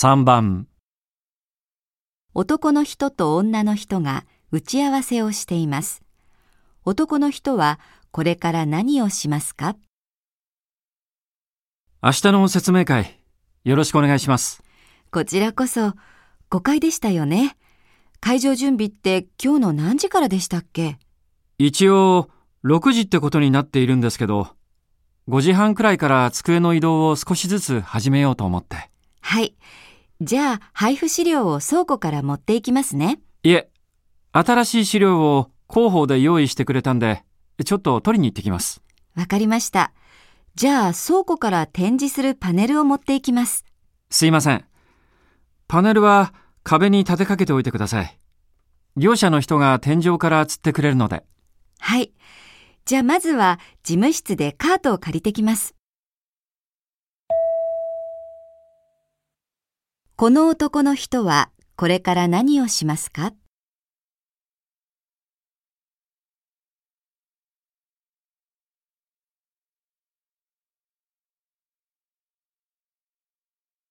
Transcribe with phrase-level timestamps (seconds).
[0.00, 0.68] 3番、
[2.32, 6.04] 男の人と女の人が打ち合わせをしています。
[6.84, 7.80] 男の人は
[8.12, 9.74] これから何をしますか？
[12.00, 13.18] 明日の説明会、
[13.64, 14.62] よろしくお願いします。
[15.10, 15.94] こちらこそ
[16.48, 17.56] 誤解でしたよね。
[18.20, 20.96] 会場準備って今日の何時からでしたっけ？
[21.58, 22.30] 一応、
[22.64, 24.46] 6時ってことになっているんですけど、
[25.26, 28.90] 5時半くらいから机の移動を少しずつ始めようと思って。
[29.22, 29.56] はい。
[30.20, 33.20] じゃあ配布資料を倉庫から持っていきますね。
[33.44, 33.70] いえ、
[34.32, 37.24] 新しい資料を広報で用意してくれたんで、
[37.64, 38.82] ちょっと取りに行ってきます。
[39.14, 39.92] わかりました。
[40.56, 43.64] じゃあ倉庫から展示するパネルを持っていきます。
[44.10, 44.64] すいません。
[45.68, 48.18] パネルは壁に立てかけておいてください。
[48.96, 51.24] 業者の人が天井から吊ってくれるので。
[51.78, 52.12] はい。
[52.86, 55.77] じゃあまずは事務室でカートを借りてきます。
[60.20, 63.34] この男の人はこれから何をしますか？